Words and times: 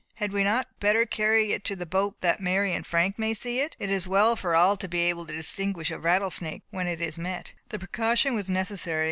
Had 0.15 0.33
we 0.33 0.43
not 0.43 0.67
better 0.79 1.05
carry 1.05 1.51
it 1.51 1.63
to 1.65 1.75
the 1.75 1.85
boat 1.85 2.21
that 2.21 2.39
Mary 2.39 2.73
and 2.73 2.83
Frank 2.87 3.19
may 3.19 3.35
see 3.35 3.59
it? 3.59 3.75
It 3.77 3.91
is 3.91 4.07
well 4.07 4.35
for 4.35 4.55
all 4.55 4.75
to 4.77 4.87
be 4.87 5.01
able 5.01 5.27
to 5.27 5.33
distinguish 5.35 5.91
a 5.91 5.99
rattle 5.99 6.31
snake 6.31 6.63
when 6.71 6.87
it 6.87 7.01
is 7.01 7.19
met." 7.19 7.53
The 7.69 7.77
precaution 7.77 8.33
was 8.33 8.49
necessary. 8.49 8.99